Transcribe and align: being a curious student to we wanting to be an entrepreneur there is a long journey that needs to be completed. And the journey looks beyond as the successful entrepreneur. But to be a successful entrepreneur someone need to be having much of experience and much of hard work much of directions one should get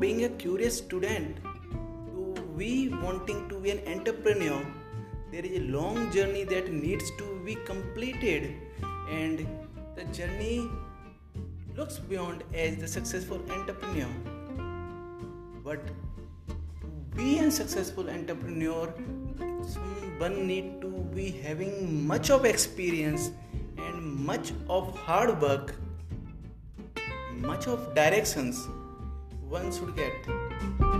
being 0.00 0.24
a 0.24 0.28
curious 0.44 0.78
student 0.78 1.36
to 1.46 2.42
we 2.56 2.88
wanting 3.06 3.48
to 3.48 3.60
be 3.60 3.70
an 3.70 3.80
entrepreneur 3.86 4.60
there 5.32 5.44
is 5.46 5.58
a 5.58 5.64
long 5.72 6.10
journey 6.10 6.42
that 6.42 6.72
needs 6.72 7.08
to 7.16 7.40
be 7.44 7.54
completed. 7.54 8.52
And 9.08 9.46
the 9.94 10.02
journey 10.04 10.68
looks 11.76 11.98
beyond 11.98 12.42
as 12.52 12.76
the 12.78 12.88
successful 12.88 13.40
entrepreneur. 13.48 14.08
But 15.64 15.86
to 15.86 16.86
be 17.14 17.38
a 17.38 17.50
successful 17.50 18.10
entrepreneur 18.10 18.92
someone 19.68 20.46
need 20.46 20.80
to 20.80 20.88
be 21.14 21.30
having 21.30 22.06
much 22.06 22.30
of 22.30 22.44
experience 22.44 23.30
and 23.76 24.02
much 24.30 24.52
of 24.68 24.96
hard 24.98 25.40
work 25.40 25.74
much 27.36 27.66
of 27.66 27.94
directions 27.94 28.66
one 29.50 29.72
should 29.72 29.96
get 29.96 30.99